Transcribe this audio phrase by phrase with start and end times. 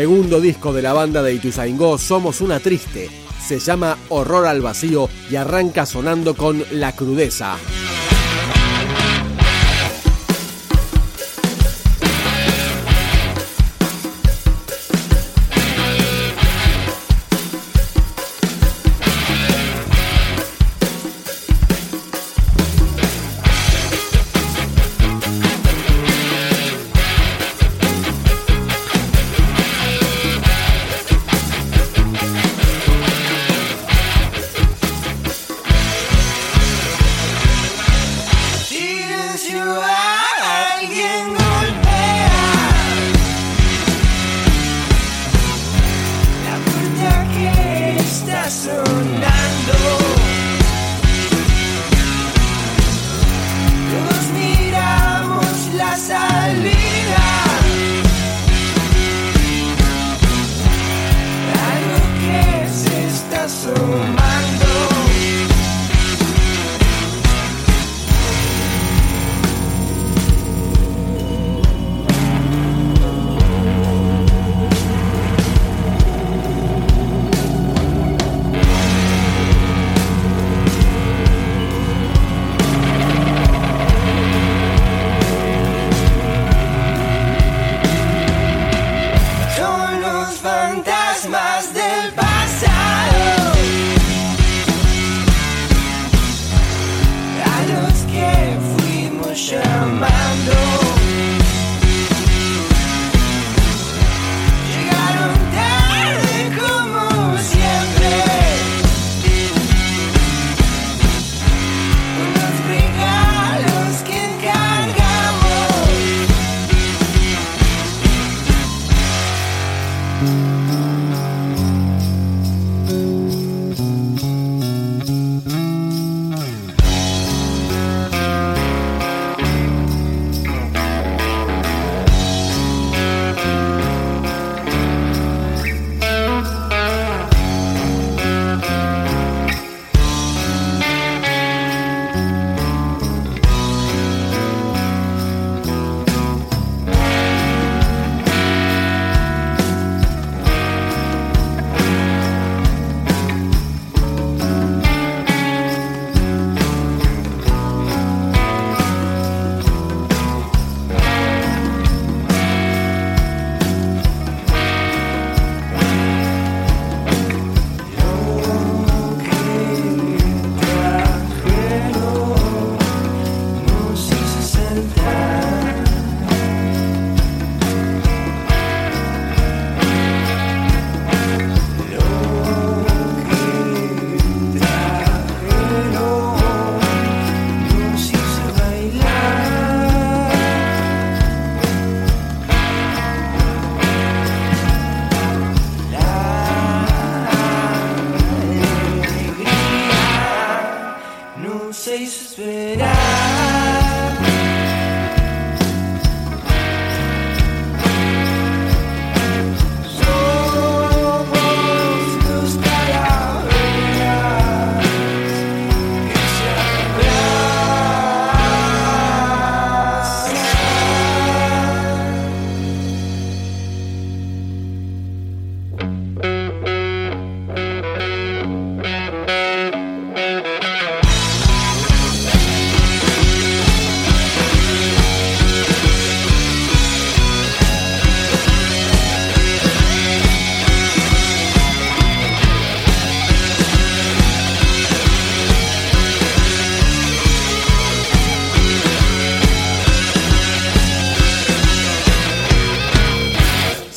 [0.00, 3.10] Segundo disco de la banda de Ituzaingó, Somos una Triste.
[3.46, 7.58] Se llama Horror al Vacío y arranca sonando con La Crudeza.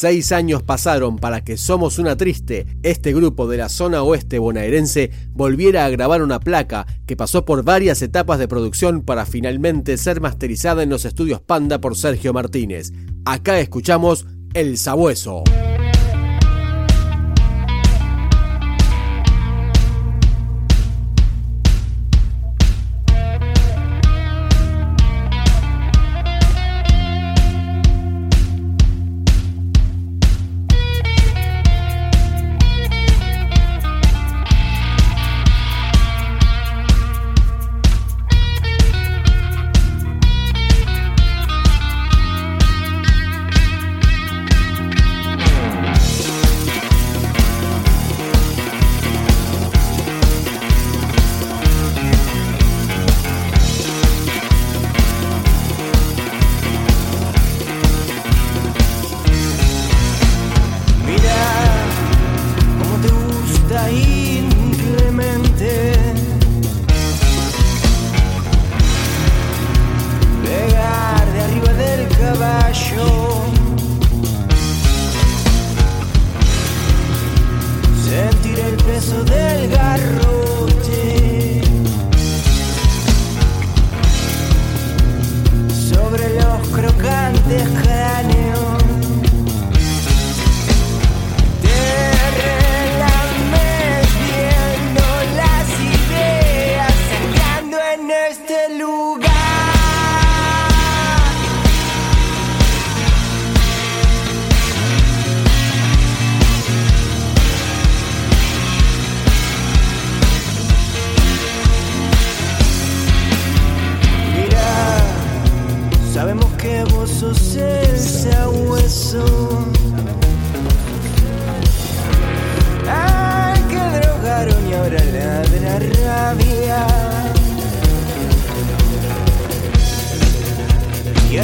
[0.00, 5.10] Seis años pasaron para que Somos una Triste, este grupo de la zona oeste bonaerense,
[5.32, 10.20] volviera a grabar una placa que pasó por varias etapas de producción para finalmente ser
[10.20, 12.92] masterizada en los estudios Panda por Sergio Martínez.
[13.24, 14.24] Acá escuchamos
[14.54, 15.42] El Sabueso.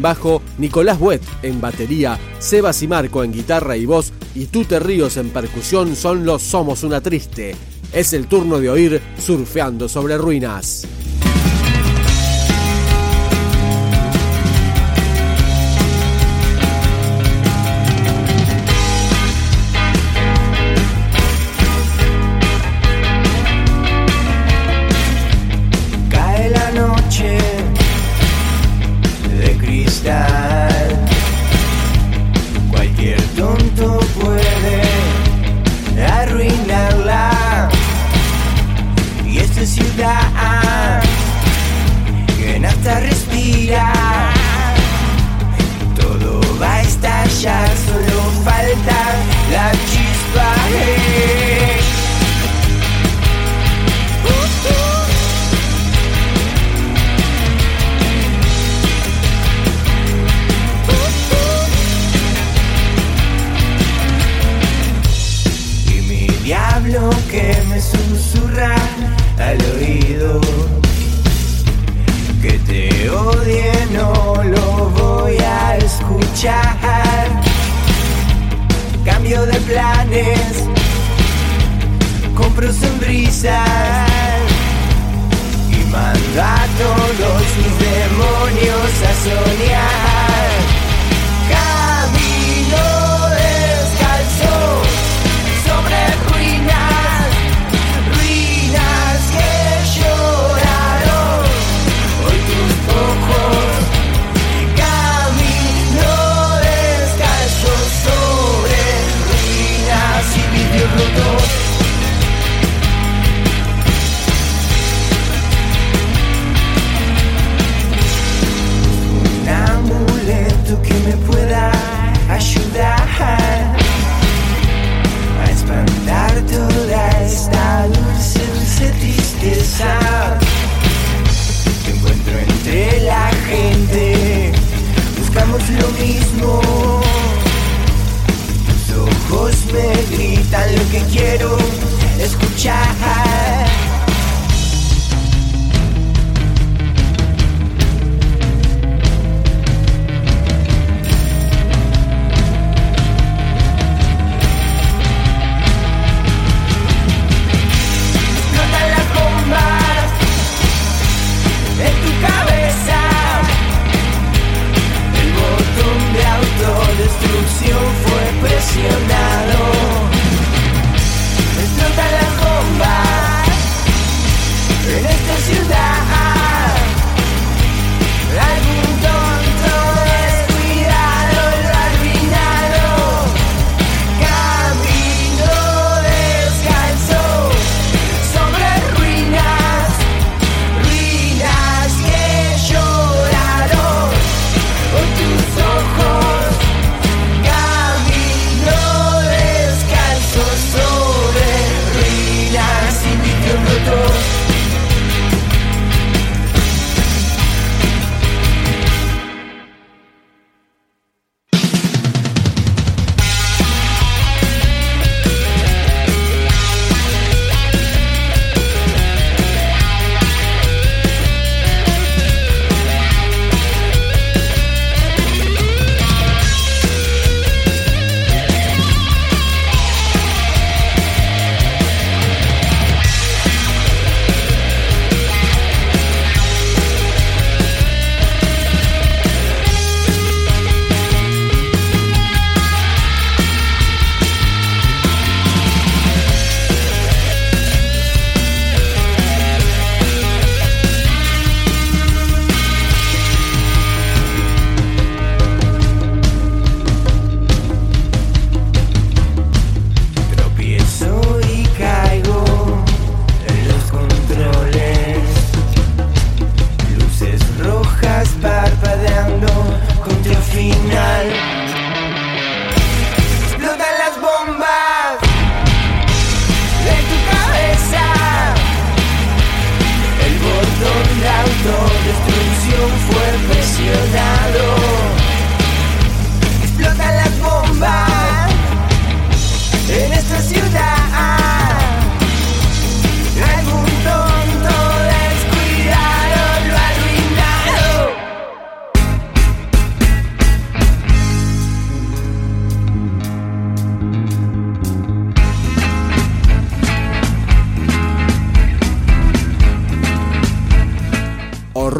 [0.00, 5.16] bajo, Nicolás Buet en batería, Sebas y Marco en guitarra y voz y Tute Ríos
[5.16, 7.54] en percusión son los Somos una Triste.
[7.92, 10.86] Es el turno de oír Surfeando sobre Ruinas.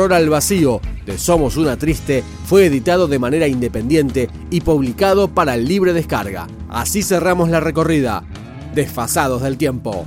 [0.00, 5.58] Horror al Vacío de Somos una Triste fue editado de manera independiente y publicado para
[5.58, 6.46] libre descarga.
[6.70, 8.24] Así cerramos la recorrida.
[8.74, 10.06] Desfasados del tiempo.